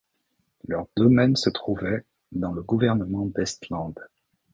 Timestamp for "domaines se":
0.97-1.51